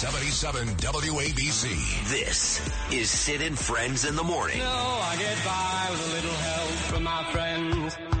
[0.00, 2.08] 77 WABC.
[2.08, 4.56] This is Sid and Friends in the Morning.
[4.56, 8.19] No, I get by with a little help from my friends.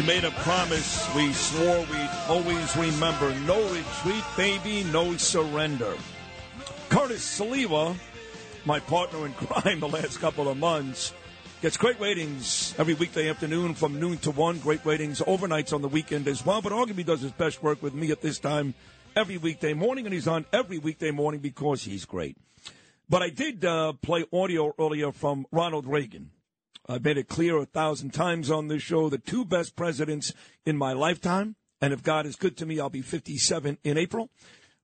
[0.00, 3.38] He made a promise we swore we'd always remember.
[3.40, 5.94] No retreat, baby, no surrender.
[6.88, 7.94] Curtis Sliwa,
[8.64, 11.12] my partner in crime the last couple of months,
[11.60, 14.60] gets great ratings every weekday afternoon from noon to 1.
[14.60, 16.62] Great ratings overnights on the weekend as well.
[16.62, 18.72] But arguably does his best work with me at this time
[19.14, 22.38] every weekday morning, and he's on every weekday morning because he's great.
[23.10, 26.30] But I did uh, play audio earlier from Ronald Reagan.
[26.88, 30.32] I've made it clear a thousand times on this show the two best presidents
[30.64, 34.30] in my lifetime, and if God is good to me, I'll be 57 in April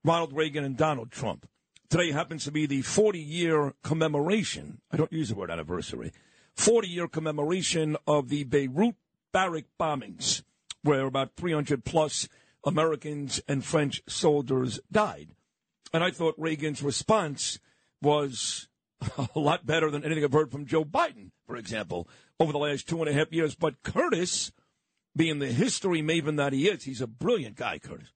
[0.05, 1.49] Ronald Reagan and Donald Trump.
[1.89, 4.81] Today happens to be the 40 year commemoration.
[4.91, 6.13] I don't use the word anniversary.
[6.55, 8.95] 40 year commemoration of the Beirut
[9.33, 10.43] barrack bombings,
[10.83, 12.29] where about 300 plus
[12.65, 15.29] Americans and French soldiers died.
[15.93, 17.59] And I thought Reagan's response
[18.03, 18.69] was
[19.35, 22.09] a lot better than anything I've heard from Joe Biden, for example,
[22.41, 23.55] over the last two and a half years.
[23.55, 24.53] But Curtis,
[25.15, 28.13] being the history maven that he is, he's a brilliant guy, Curtis.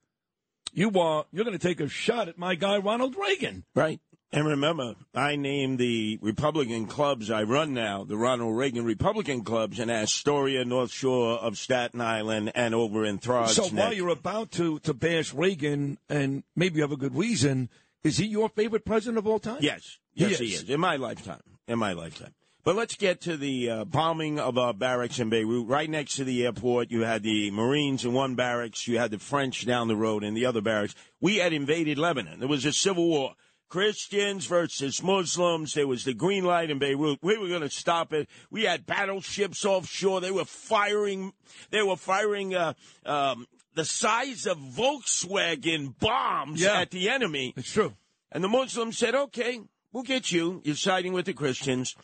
[0.72, 3.64] You are you're going to take a shot at my guy Ronald Reagan.
[3.74, 4.00] Right.
[4.32, 9.80] And remember, I named the Republican clubs I run now, the Ronald Reagan Republican clubs
[9.80, 14.52] in Astoria, North Shore of Staten Island, and over in Throgs So while you're about
[14.52, 17.70] to to bash Reagan, and maybe you have a good reason,
[18.04, 19.58] is he your favorite president of all time?
[19.60, 20.62] Yes, yes, He he is.
[20.64, 20.70] is.
[20.70, 21.40] In my lifetime.
[21.66, 22.34] In my lifetime.
[22.62, 25.66] But let's get to the uh, bombing of our barracks in Beirut.
[25.66, 29.18] Right next to the airport, you had the Marines in one barracks, you had the
[29.18, 30.94] French down the road in the other barracks.
[31.22, 32.38] We had invaded Lebanon.
[32.38, 33.32] There was a civil war.
[33.70, 35.74] Christians versus Muslims.
[35.74, 37.20] There was the green light in Beirut.
[37.22, 38.28] We were going to stop it.
[38.50, 40.20] We had battleships offshore.
[40.20, 41.32] They were firing.
[41.70, 42.74] They were firing uh,
[43.06, 46.80] um, the size of Volkswagen bombs Yeah.
[46.80, 47.54] at the enemy.
[47.56, 47.94] It's true.
[48.32, 49.60] And the Muslims said, okay,
[49.92, 50.60] we'll get you.
[50.64, 51.96] You're siding with the Christians.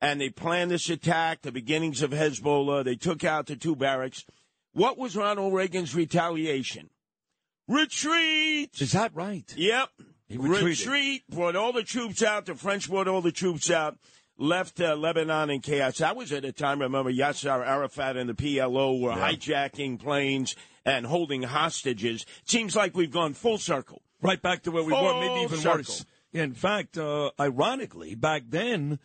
[0.00, 2.84] And they planned this attack, the beginnings of Hezbollah.
[2.84, 4.24] They took out the two barracks.
[4.72, 6.90] What was Ronald Reagan's retaliation?
[7.68, 8.70] Retreat!
[8.80, 9.52] Is that right?
[9.56, 9.88] Yep.
[10.30, 11.22] Retreat.
[11.28, 12.46] Brought all the troops out.
[12.46, 13.98] The French brought all the troops out.
[14.38, 15.98] Left uh, Lebanon in chaos.
[15.98, 21.06] That was at a time, remember, Yasser Arafat and the PLO were hijacking planes and
[21.06, 22.26] holding hostages.
[22.44, 24.02] Seems like we've gone full circle.
[24.20, 25.78] Right back to where we were, maybe even circle.
[25.78, 26.04] worse.
[26.32, 28.98] In fact, uh, ironically, back then,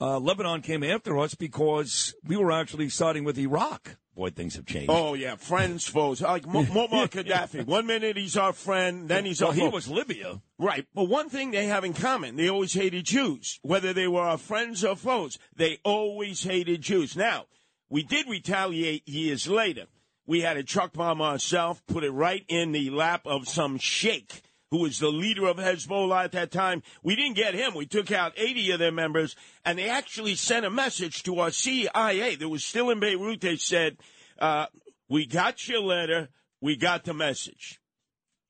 [0.00, 3.96] uh, Lebanon came after us because we were actually siding with Iraq.
[4.14, 4.90] Boy, things have changed.
[4.90, 6.22] Oh yeah, friends, foes.
[6.22, 7.64] Like Mu- Muammar Gaddafi.
[7.66, 9.70] One minute he's our friend, then he's well, our he foe.
[9.70, 10.40] was Libya.
[10.58, 14.22] Right, but one thing they have in common: they always hated Jews, whether they were
[14.22, 15.38] our friends or foes.
[15.54, 17.16] They always hated Jews.
[17.16, 17.46] Now,
[17.88, 19.86] we did retaliate years later.
[20.26, 24.42] We had a truck bomb ourselves, put it right in the lap of some sheikh
[24.70, 26.82] who was the leader of Hezbollah at that time.
[27.02, 27.74] We didn't get him.
[27.74, 29.34] We took out 80 of their members,
[29.64, 33.40] and they actually sent a message to our CIA that was still in Beirut.
[33.40, 33.96] They said,
[34.38, 34.66] uh,
[35.08, 36.28] "We got your letter.
[36.60, 37.80] We got the message."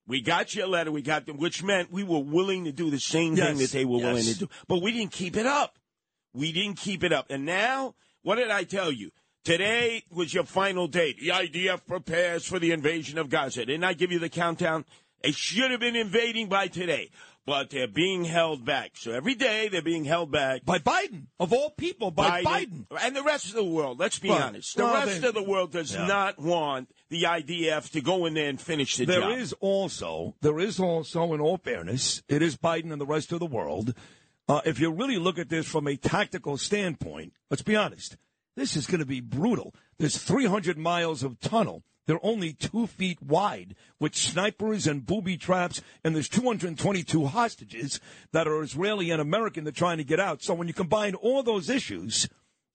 [0.07, 2.98] We got your letter, we got them, which meant we were willing to do the
[2.98, 4.48] same thing that they were willing to do.
[4.66, 5.78] But we didn't keep it up.
[6.33, 7.27] We didn't keep it up.
[7.28, 9.10] And now, what did I tell you?
[9.45, 11.21] Today was your final date.
[11.21, 13.66] The IDF prepares for the invasion of Gaza.
[13.66, 14.87] Didn't I give you the countdown?
[15.22, 17.10] They should have been invading by today,
[17.44, 18.92] but they're being held back.
[18.94, 22.86] So every day they're being held back By Biden, of all people, by Biden.
[23.00, 23.98] and the rest of the world.
[23.98, 24.76] Let's be Well, honest.
[24.76, 26.06] The well, rest they- of the world does Yeah.
[26.06, 29.38] not want the IDF to go in there and finish the There job.
[29.38, 33.41] is also, there is also, in all fairness, it is Biden and the rest of
[33.41, 33.94] the world.
[34.48, 38.16] Uh, if you really look at this from a tactical standpoint, let's be honest,
[38.56, 39.74] this is going to be brutal.
[39.98, 45.83] There's 300 miles of tunnel They're only two feet wide with snipers and booby traps,
[46.03, 48.01] and there's 222 hostages
[48.33, 50.43] that are Israeli and American that are trying to get out.
[50.43, 52.27] So when you combine all those issues,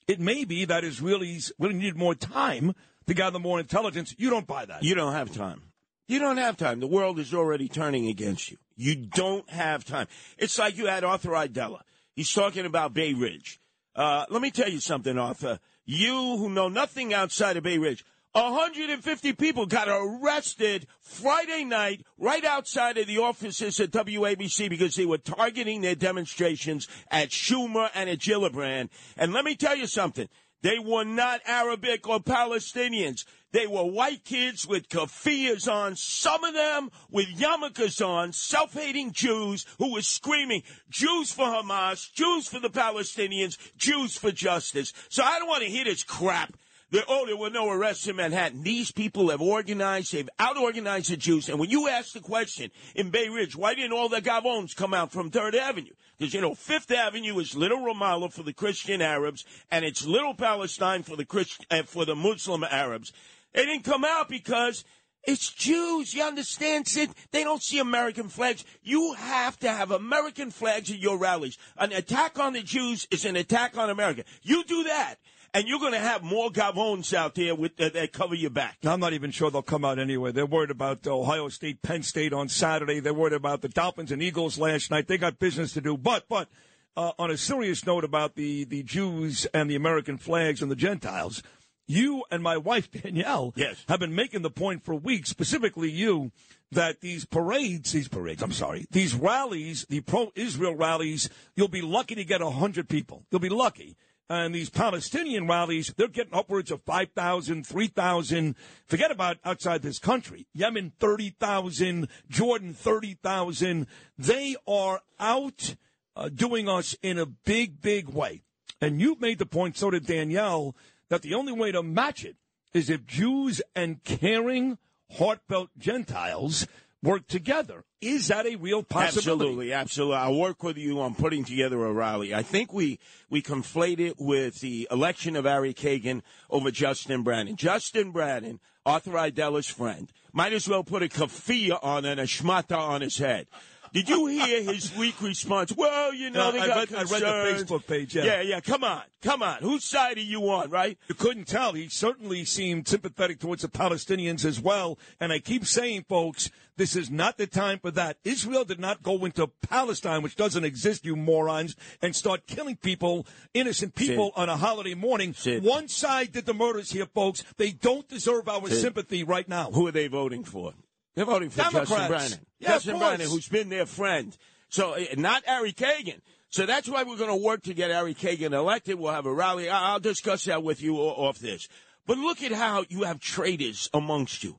[0.07, 2.75] it may be that Israelis really need more time
[3.07, 4.13] to gather more intelligence.
[4.19, 4.83] You don't buy that.
[4.83, 5.63] You don't have time.
[6.07, 6.79] You don't have time.
[6.79, 8.57] The world is already turning against you.
[8.75, 10.05] You don't have time.
[10.37, 11.81] It's like you had Arthur Aidala.
[12.15, 13.59] He's talking about Bay Ridge.
[13.95, 15.59] Uh, let me tell you something, Arthur.
[15.85, 22.43] You who know nothing outside of Bay Ridge, 150 people got arrested Friday night right
[22.43, 28.09] outside of the offices at WABC because they were targeting their demonstrations at Schumer and
[28.09, 28.89] at Gillibrand.
[29.17, 30.27] And let me tell you something.
[30.63, 33.25] They were not Arabic or Palestinians.
[33.51, 39.67] They were white kids with keffiyehs on, some of them with yarmulkes on, self-hating Jews
[39.77, 44.91] who were screaming, Jews for Hamas, Jews for the Palestinians, Jews for justice.
[45.09, 46.57] So I don't want to hear this crap.
[46.93, 48.61] That, oh, there were no arrests in Manhattan.
[48.61, 51.49] These people have organized, they've out-organized the Jews.
[51.49, 54.93] And when you ask the question in Bay Ridge, why didn't all the Gavons come
[54.93, 55.93] out from 3rd Avenue?
[56.19, 60.35] Because, you know, Fifth Avenue is Little Ramallah for the Christian Arabs, and it's Little
[60.35, 63.11] Palestine for the Christian, uh, for the Muslim Arabs.
[63.53, 64.85] They didn't come out because
[65.23, 66.13] it's Jews.
[66.13, 67.09] You understand, Sid?
[67.31, 68.65] They don't see American flags.
[68.83, 71.57] You have to have American flags at your rallies.
[71.75, 74.25] An attack on the Jews is an attack on America.
[74.43, 75.15] You do that,
[75.53, 78.77] and you're going to have more Gavons out there with uh, that cover your back.
[78.83, 80.31] I'm not even sure they'll come out anyway.
[80.31, 82.99] They're worried about Ohio State, Penn State on Saturday.
[82.99, 85.07] They're worried about the Dolphins and Eagles last night.
[85.07, 85.97] They got business to do.
[85.97, 86.49] But, but,
[86.95, 90.75] uh, on a serious note about the, the Jews and the American flags and the
[90.75, 91.41] Gentiles,
[91.87, 93.83] you and my wife Danielle Yes.
[93.87, 96.31] have been making the point for weeks, specifically you,
[96.71, 102.15] that these parades, these parades, I'm sorry, these rallies, the pro-Israel rallies, you'll be lucky
[102.15, 103.25] to get a hundred people.
[103.31, 103.95] You'll be lucky.
[104.29, 108.55] And these Palestinian rallies, they're getting upwards of 5,000, 3,000.
[108.85, 110.47] Forget about outside this country.
[110.53, 112.07] Yemen, 30,000.
[112.29, 113.87] Jordan, 30,000.
[114.17, 115.75] They are out
[116.15, 118.43] uh, doing us in a big, big way.
[118.81, 120.75] And you've made the point, so did Danielle,
[121.09, 122.37] that the only way to match it
[122.73, 124.77] is if Jews and caring,
[125.11, 126.65] heartfelt Gentiles
[127.03, 127.83] work together.
[128.01, 129.19] Is that a real possibility?
[129.39, 130.15] Absolutely, absolutely.
[130.17, 132.33] I'll work with you on putting together a rally.
[132.33, 137.55] I think we we conflate it with the election of Ari Kagan over Justin Brannan.
[137.57, 142.77] Justin Brannan, Arthur Aidala's friend, might as well put a kafia on and a shmata
[142.77, 143.47] on his head.
[143.93, 145.71] Did you hear his weak response?
[145.75, 147.63] Well, you know, No, they I got read- I read the.
[147.63, 148.23] Facebook page, yeah.
[148.25, 148.59] yeah, yeah.
[148.59, 149.57] Come on, come on.
[149.61, 150.69] Whose side are you on?
[150.71, 150.97] Right?
[151.07, 151.73] You couldn't tell.
[151.73, 154.97] He certainly seemed sympathetic towards the Palestinians as well.
[155.19, 158.17] And I keep saying, folks, this is not the time for that.
[158.23, 163.27] Israel did not go into Palestine, which doesn't exist, you morons, and start killing people,
[163.53, 164.41] innocent people, Sid.
[164.41, 165.35] on a holiday morning.
[165.35, 165.63] Sid.
[165.63, 167.43] One side did the murders here, folks.
[167.57, 168.81] They don't deserve our Sid.
[168.81, 169.69] sympathy right now.
[169.71, 170.73] Who are they voting for?
[171.15, 171.89] They're voting for Democrats.
[171.89, 172.39] Justin Brannan.
[172.59, 173.31] Yeah, Justin course.
[173.31, 174.35] Who's been their friend.
[174.69, 176.19] So, uh, not Ari Kagan.
[176.49, 178.99] So that's why we're going to work to get Ari Kagan elected.
[178.99, 179.69] We'll have a rally.
[179.69, 181.67] I'll discuss that with you off this.
[182.05, 184.57] But look at how you have traitors amongst you.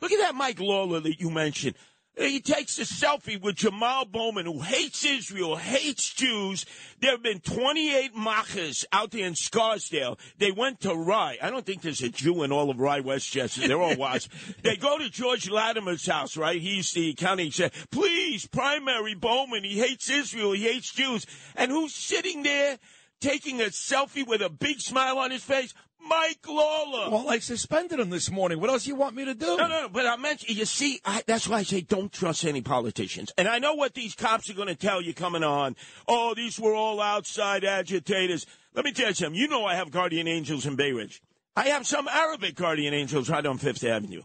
[0.00, 1.76] Look at that Mike Lawler that you mentioned.
[2.16, 6.66] He takes a selfie with Jamal Bowman, who hates Israel, hates Jews.
[7.00, 10.18] There have been 28 machas out there in Scarsdale.
[10.38, 11.38] They went to Rye.
[11.40, 13.66] I don't think there's a Jew in all of Rye, Westchester.
[13.66, 14.54] They're all wasps.
[14.62, 16.60] they go to George Latimer's house, right?
[16.60, 17.72] He's the county exec.
[17.90, 19.64] Please, primary Bowman.
[19.64, 20.52] He hates Israel.
[20.52, 21.24] He hates Jews.
[21.56, 22.78] And who's sitting there
[23.20, 25.72] taking a selfie with a big smile on his face?
[26.06, 27.10] Mike Lawler.
[27.10, 28.60] Well, I suspended him this morning.
[28.60, 29.46] What else do you want me to do?
[29.46, 29.88] No, no, no.
[29.88, 33.32] But I mentioned, you see, I, that's why I say don't trust any politicians.
[33.36, 35.76] And I know what these cops are going to tell you coming on.
[36.08, 38.46] Oh, these were all outside agitators.
[38.74, 39.40] Let me tell you something.
[39.40, 41.22] You know I have guardian angels in Bay Ridge.
[41.56, 44.22] I have some Arabic guardian angels right on Fifth Avenue.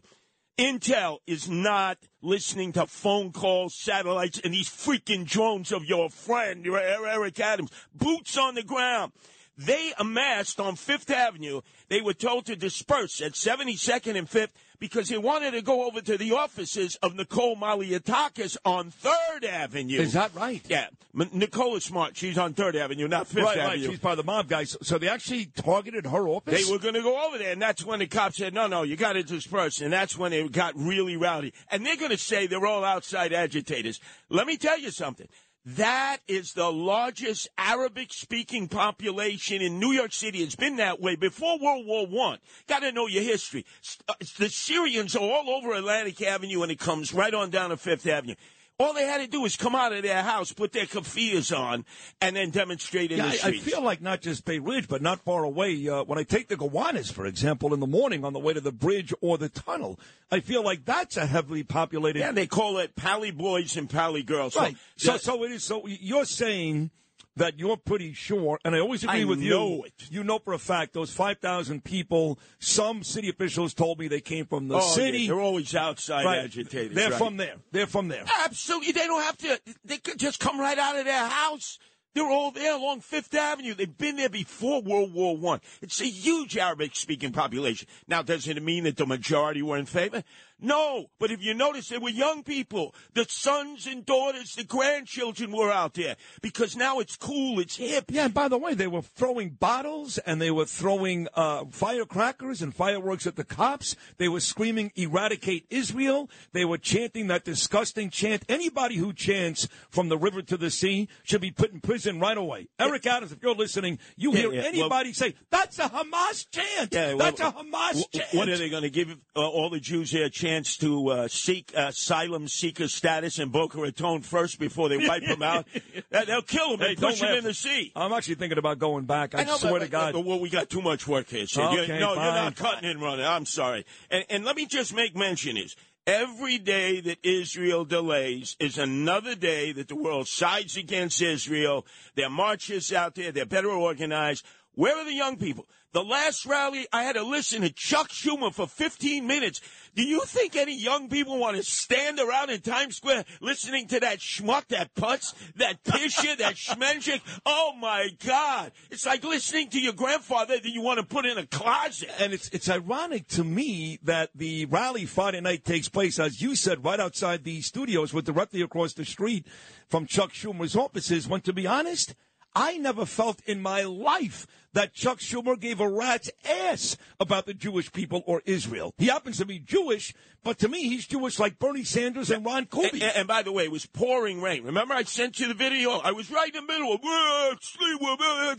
[0.58, 6.64] Intel is not listening to phone calls, satellites, and these freaking drones of your friend,
[6.64, 7.72] your Eric Adams.
[7.94, 9.12] Boots on the ground.
[9.58, 11.62] They amassed on Fifth Avenue.
[11.88, 16.02] They were told to disperse at 72nd and 5th because they wanted to go over
[16.02, 20.00] to the offices of Nicole Malliotakis on 3rd Avenue.
[20.00, 20.62] Is that right?
[20.68, 20.88] Yeah.
[21.18, 22.18] M- Nicole is smart.
[22.18, 23.58] She's on 3rd Avenue, not 5th Right, right.
[23.70, 23.90] Avenue.
[23.92, 24.76] She's part of the mob guys.
[24.82, 26.66] So they actually targeted her office?
[26.66, 28.84] They were going to go over there, and that's when the cops said, no, no,
[28.84, 29.80] you got to disperse.
[29.80, 31.54] And that's when it got really rowdy.
[31.72, 34.02] And they're going to say they're all outside agitators.
[34.30, 35.28] Let me tell you something.
[35.66, 40.44] That is the largest Arabic speaking population in New York City.
[40.44, 42.38] It's been that way before World War One.
[42.68, 43.66] Got to know your history.
[44.08, 47.78] Uh, The Syrians are all over Atlantic Avenue and it comes right on down to
[47.78, 48.36] Fifth Avenue.
[48.78, 51.86] All they had to do was come out of their house, put their keffiyehs on,
[52.20, 55.02] and then demonstrate in Yeah, the I, I feel like not just Bay Ridge, but
[55.02, 55.88] not far away.
[55.88, 58.60] Uh, when I take the Gowanus, for example, in the morning on the way to
[58.60, 59.98] the bridge or the tunnel,
[60.30, 62.20] I feel like that's a heavily populated.
[62.20, 64.58] yeah, they call it Pally Boys and Pally Girls.
[64.58, 64.76] right.
[64.98, 65.64] So, yeah, so it is.
[65.64, 66.92] So you're saying
[67.38, 69.50] that you're pretty sure, and I always agree I with you.
[69.50, 69.94] know it.
[70.10, 72.40] You know for a fact those five thousand people.
[72.60, 75.20] Some city officials told me they came from the oh, city.
[75.20, 76.44] yeah, they're always outside right.
[76.44, 76.96] agitators.
[76.96, 77.18] They're right.
[77.18, 77.56] from there.
[77.72, 78.24] They're from there.
[78.46, 78.94] Absolutely.
[78.94, 79.60] They don't have to.
[79.84, 81.80] They could just come right out of their house.
[82.16, 83.74] They're all there along Fifth Avenue.
[83.74, 85.60] They've been there before World War One.
[85.82, 87.90] It's a huge Arabic-speaking population.
[88.08, 90.24] Now, does it mean that the majority were in favor?
[90.60, 91.08] No.
[91.20, 92.94] But if you notice, there were young people.
[93.14, 97.60] The sons and daughters, the grandchildren were out there because now it's cool.
[97.60, 98.06] It's hip.
[98.10, 102.62] Yeah, and by the way, they were throwing bottles and they were throwing uh, firecrackers
[102.62, 103.96] and fireworks at the cops.
[104.18, 106.30] They were screaming, eradicate Israel.
[106.54, 108.44] They were chanting that disgusting chant.
[108.50, 112.38] Anybody who chants from the river to the sea should be put in prison right
[112.38, 112.70] away.
[112.80, 116.46] Eric Adams, if you're listening, you Yeah, hear yeah, well- anybody say, that's a Hamas
[116.52, 116.94] chant.
[116.94, 118.34] Yeah, well, that's a Hamas w- chant.
[118.34, 121.74] What are they going to give uh, all the Jews here chance to uh, seek
[121.76, 125.66] asylum seeker status in Boca Raton first before they wipe them out?
[126.12, 127.92] They'll kill them Hey, and don't push them in the sea.
[127.96, 129.34] I'm actually thinking about going back.
[129.34, 130.16] I, know, swear but- to God.
[130.16, 131.46] Well, we got too much work here.
[131.58, 133.26] Okay, no, you're not cutting and running.
[133.26, 133.86] I'm sorry.
[134.12, 135.76] And, and let me just make mention is
[136.06, 141.86] every day that Israel delays is another day that the world sides against Israel.
[142.14, 143.32] Their marches out there.
[143.32, 144.46] They're better organized.
[144.74, 145.66] Where are the young people?
[145.96, 149.62] The last rally, I had to listen to Chuck Schumer for 15 minutes.
[149.96, 154.02] Do you think any young people want to stand around in Times Square listening to
[154.02, 157.22] that schmuck, that putz, that pisher, that schmenchik?
[157.46, 158.74] Oh my God.
[158.92, 162.10] It's like listening to your grandfather that you want to put in a closet.
[162.20, 166.56] And it's it's ironic to me that the rally Friday night takes place, as you
[166.56, 169.48] said, right outside the studios, with directly across the street
[169.88, 171.26] from Chuck Schumer's offices.
[171.26, 172.16] When to be honest,
[172.56, 177.54] I never felt in my life that Chuck Schumer gave a rat's ass about the
[177.54, 178.94] Jewish people or Israel.
[178.98, 182.60] He happens to be Jewish, but to me, he's Jewish like Bernie Sanders and Ron
[182.60, 183.02] And, Kuby.
[183.02, 184.64] and- and by the way, it was pouring rain.
[184.64, 185.92] Remember, I sent you the video.
[186.00, 188.00] I was right in the middle of "Uh, sleep,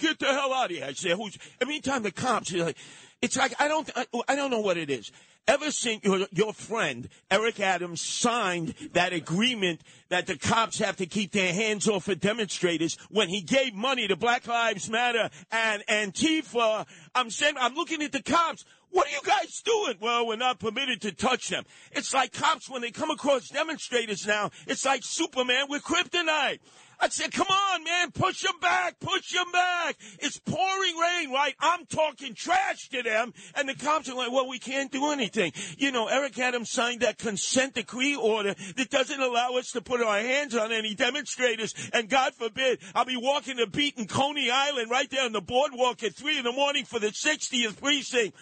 [0.00, 0.86] get the hell out of here.
[0.86, 2.78] I said, "Who's?" Every time the cops, you're like,
[3.26, 3.90] it's like I don't,
[4.28, 5.10] I, don't know what it is.
[5.48, 9.80] Ever since your, your friend Eric Adams signed that agreement
[10.10, 14.06] that the cops have to keep their hands off of demonstrators when he gave money
[14.06, 18.64] to Black Lives Matter and Antifa, I'm saying, I'm looking at the cops.
[18.90, 19.96] What are you guys doing?
[20.00, 21.64] Well, we're not permitted to touch them.
[21.92, 24.50] It's like cops when they come across demonstrators now.
[24.68, 26.60] It's like Superman with kryptonite.
[26.98, 29.96] I said, come on, man, push them back, push them back.
[30.20, 31.54] It's pouring rain, right?
[31.60, 35.52] I'm talking trash to them, and the cops are like, well, we can't do anything.
[35.76, 40.02] You know, Eric Adams signed that consent decree order that doesn't allow us to put
[40.02, 44.50] our hands on any demonstrators, and God forbid, I'll be walking the beat in Coney
[44.50, 48.34] Island right there on the boardwalk at 3 in the morning for the 60th precinct.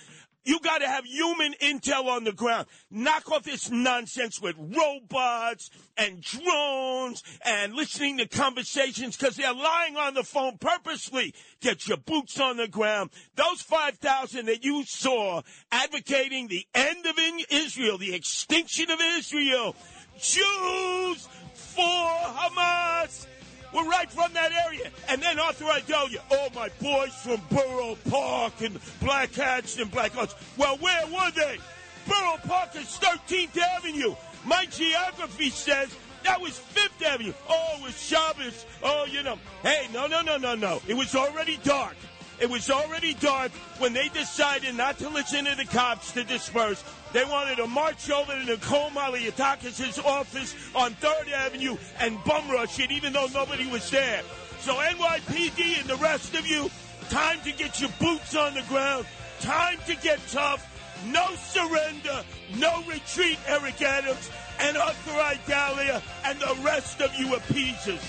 [0.44, 2.66] You got to have human intel on the ground.
[2.90, 9.96] Knock off this nonsense with robots and drones and listening to conversations because they're lying
[9.96, 11.34] on the phone purposely.
[11.60, 13.10] Get your boots on the ground.
[13.36, 17.18] Those 5,000 that you saw advocating the end of
[17.50, 19.74] Israel, the extinction of Israel,
[20.18, 23.26] Jews for Hamas.
[23.74, 24.90] We're right from that area.
[25.08, 30.12] And then Arthur Aidala, oh, my boys from Borough Park and Black Hats and Black
[30.12, 30.34] Hearts.
[30.56, 31.58] Well, where were they?
[32.06, 34.14] Borough Park is 13th Avenue.
[34.44, 37.32] My geography says that was Fifth Avenue.
[37.48, 38.64] Oh, it was Shabbos.
[38.82, 39.38] Oh, you know.
[39.62, 40.80] Hey, no, no, no, no, no.
[40.86, 41.96] It was already dark.
[42.40, 46.82] It was already dark when they decided not to listen to the cops to disperse.
[47.12, 52.80] They wanted to march over to Nicole Malliotakis' office on 3rd Avenue and bum rush
[52.80, 54.22] it, even though nobody was there.
[54.60, 56.70] So NYPD and the rest of you,
[57.10, 59.06] time to get your boots on the ground.
[59.40, 60.70] Time to get tough.
[61.06, 62.24] No surrender.
[62.56, 68.00] No retreat, Eric Adams and Arthur Aidala and the rest of you appeasers.